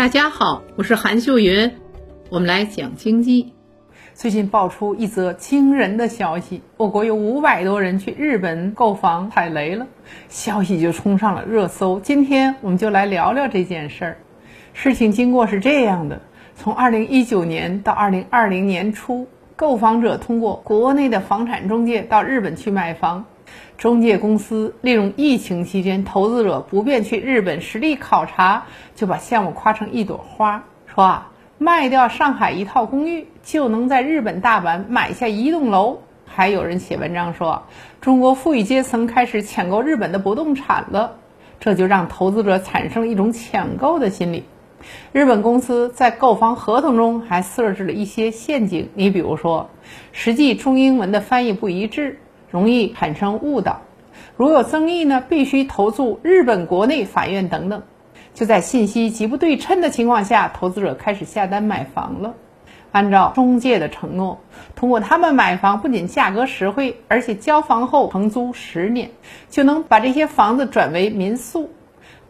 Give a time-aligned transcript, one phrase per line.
[0.00, 1.72] 大家好，我是韩秀云，
[2.30, 3.52] 我们来讲经济。
[4.14, 9.86] 最近爆出一则惊人的消息，我国有五百多人去日本购房踩雷了，
[10.30, 12.00] 消息就冲上了热搜。
[12.00, 14.16] 今天我们就来聊聊这件事儿。
[14.72, 16.22] 事情经过是这样的：
[16.54, 23.26] 从二零一九年到二零二零年初，购房者通过国内的房产中介到日本去买房。
[23.78, 28.64] 中介公司利用疫情期间投资者不便去日本实地考察，
[28.94, 35.98] 就把项目夸成一朵花，说啊，卖掉上海一套公寓就能在日本大阪买下一栋楼。
[36.26, 37.62] 还有人写文章说，
[38.00, 41.16] 中国富裕阶层开始抢购日本的不动产了，
[41.58, 44.44] 这就让投资者产生了一种抢购的心理。
[45.12, 49.68] 日本公司在购房合同中还设置了一些陷阱，你比如说，
[50.12, 52.18] 实际中英文的翻译不一致。
[52.50, 53.82] 容易产生误导，
[54.36, 57.82] 如有争议呢，必须投诉日本国内法院等等。
[58.34, 62.34] 就在信息极不对称的情况下，投资者开始下单买房了。
[62.92, 64.40] 按照中介的承诺，
[64.74, 69.10] 通过他们买房，不仅价格实惠，而且交房后承租十年，
[69.48, 71.70] 就能把这些房子转为民宿。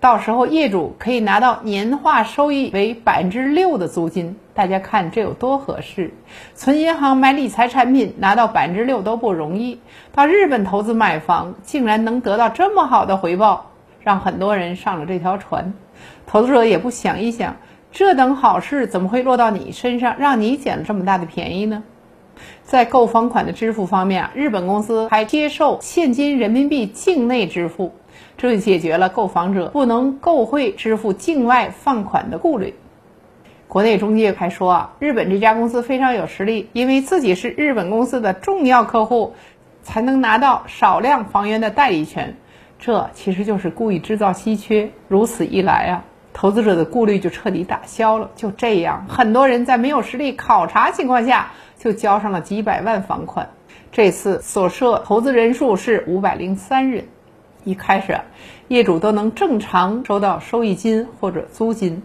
[0.00, 6.12] 到时候业主可以拿到年化收益为百分之六的租金，大家看这有多合适？
[6.54, 9.80] 存银行买理财产品拿到百分之六都不容易，
[10.12, 13.70] 到日本投资买房竟然能得到这么好的回报，
[14.02, 15.72] 让很多人上了这条船。
[16.26, 17.56] 投资者也不想一想，
[17.90, 21.82] 这等好事怎么会落到你身上，让你捡了这么大的便宜呢？
[22.62, 27.94] 在购房款的支付方面，日本公司还接受现金人民币境内支付。
[28.36, 32.74] 这就解决了购房者不能购汇支付境外放款的顾虑。
[33.70, 39.34] 国内中介还说啊，日本这家公司非常有实力，因为自己是日本公司的重要客户，
[39.84, 42.36] 才能拿到少量房源的代理权。
[42.80, 44.90] 这其实就是故意制造稀缺。
[45.06, 48.28] 如此一来啊，投资者的顾虑就彻底打消了。
[48.34, 53.50] 就这样，很多人在没有实地考察情况下就交上了几百万房款。
[53.92, 57.04] 这次所涉投资人数是五百零三人。
[57.62, 58.18] 一开始，
[58.66, 62.02] 业主都能正常收到收益金或者租金，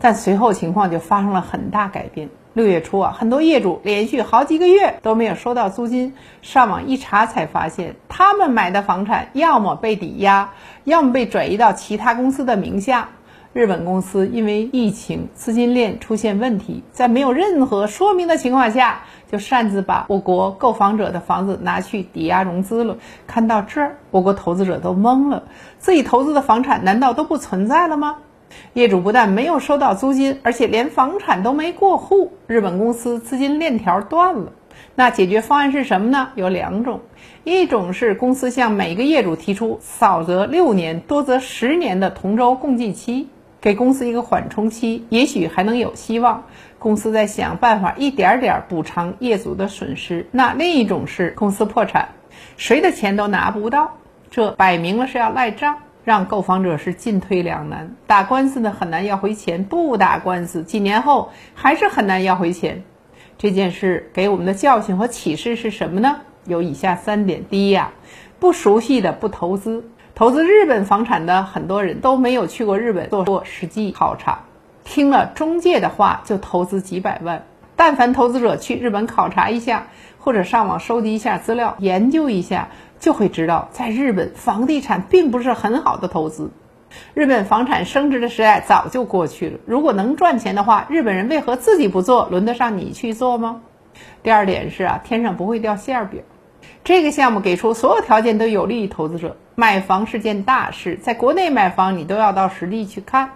[0.00, 2.28] 但随后情况就发生了很大改变。
[2.54, 6.12] 六月初啊，很多业主连续好几个月都没有收到租金，
[6.42, 10.50] 上网一查才发现，他们买的房产要么被抵押，
[10.84, 13.08] 要么被转移到其他公司的名下。
[13.54, 22.98] 日本公司因为疫情资金链出现问题，在没有任何说明的情况下，就擅自把我国购房者的房子拿去抵押融资了。
[23.26, 25.44] 看到这儿，我国投资者都懵了：
[25.78, 28.16] 自己投资的房产难道都不存在了吗？
[28.74, 34.52] 业主不但没有收到租金，而且连房产都没过户，日本公司资金链条断了。
[34.94, 36.30] 那解决方案是什么呢？
[36.34, 37.00] 有两种，
[37.44, 43.28] 一种是公司向每个业主提出少则六年，多则十年的同舟共济期。
[43.60, 46.42] 给公司一个缓冲期，也许还能有希望。
[46.80, 50.26] 公司在想办法一点点补偿业主的损失。
[50.32, 52.08] 那另一种是公司破产，
[52.56, 53.98] 谁的钱都拿不到，
[54.32, 57.94] 这摆明了是要赖账，让购房者是进退两难。
[58.06, 62.82] 打官司呢很难要回钱，不打官司几年后还是很难要回钱。
[63.38, 66.20] 这件事给我们的教训和启示是什么呢？
[66.44, 67.92] 有以下三点：第一呀，
[68.38, 69.84] 不熟悉的不投资。
[70.14, 74.40] 投资日本房产的很多人都没有去过日本做过实际考察，
[74.84, 77.44] 听了中介的话就投资几百万。
[77.74, 79.86] 但凡投资者去日本考察一下，
[80.18, 82.68] 或者上网收集一下资料，研究一下，
[83.02, 86.52] 就会知道，在日本房地产并不是很好的投资。
[87.14, 89.58] 日本房产升值的时代早就过去了。
[89.66, 92.28] 如果能赚钱的话，日本人为何自己不做？
[92.30, 93.62] 轮得上你去做吗？
[94.22, 96.22] 第二点是啊，天上不会掉馅饼。
[96.84, 99.36] 这个项目给出所有条件都有利于投资者。
[99.56, 103.30] 买房是件大事，在国内买房你都要到实地去看，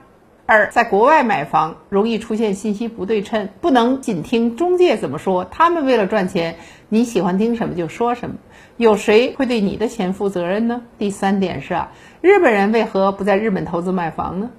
[0.46, 6.56] 而在国外买房容易出现信息不对称，不能仅听中介怎么说，他们为了赚钱，
[6.88, 8.36] 你喜欢听什么就说什么，
[8.76, 10.82] 有谁会对你的钱负责任呢？
[10.98, 11.90] 第三点是啊，
[12.20, 14.50] 日本人为何不在日本投资买房呢？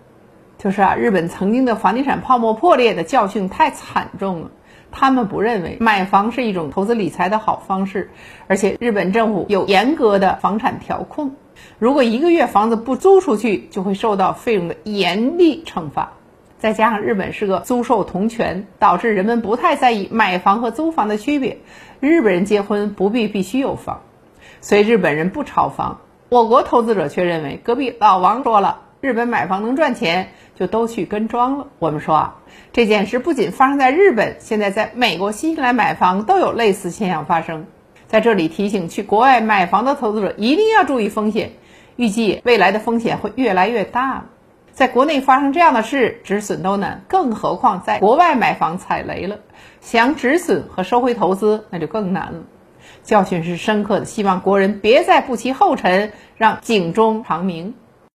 [0.57, 4.51] 就是啊，日本曾经的房地产泡沫破裂的教训太惨重了。
[4.89, 8.09] 他们不认为买房是一种投资理财的好方式，
[8.47, 11.35] 而且日本政府有严格的房产调控，
[11.79, 16.13] 如果一个月房子不租出去，就会受到费用的严厉惩罚。
[16.59, 21.59] 再加上日本是个租售同权，导致人们不太在意买房和租房的区别。
[21.99, 24.01] 日本人结婚不必必须有房，
[24.59, 25.99] 所以日本人不炒房。
[26.29, 28.81] 我国投资者却认为，隔壁老王说了。
[28.99, 31.67] 日本买房能赚钱，就都去跟庄了。
[31.77, 32.35] 我们说啊，
[32.73, 37.67] 这件事不仅发生在日本，现在在美国、新西兰买房都有类似现象发生。
[38.07, 41.51] 在这里提醒去国外买房的投资者，一定要注意风险。
[41.97, 44.25] 预计未来的风险会越来越大。
[44.71, 49.39] 在国内发生这样的事，止损都难，更何况在国外买房踩雷了，
[49.81, 52.43] 想止损和收回投资那就更难了。
[53.03, 57.73] 教训是深刻的，希望国人别再步其后尘，让警钟长鸣。